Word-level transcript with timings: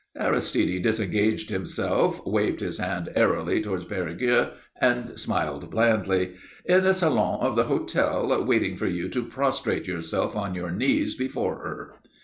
Aristide 0.19 0.81
disengaged 0.81 1.51
himself, 1.51 2.25
waved 2.25 2.59
his 2.61 2.79
hand 2.79 3.09
airily 3.15 3.61
towards 3.61 3.85
Perigueux, 3.85 4.49
and 4.77 5.11
smiled 5.19 5.69
blandly. 5.69 6.33
"In 6.65 6.81
the 6.81 6.95
salon 6.95 7.37
of 7.39 7.55
the 7.55 7.65
hotel, 7.65 8.43
waiting 8.43 8.77
for 8.77 8.87
you 8.87 9.09
to 9.09 9.23
prostrate 9.23 9.85
yourself 9.85 10.35
on 10.35 10.55
your 10.55 10.71
knees 10.71 11.13
before 11.15 11.57
her." 11.59 11.93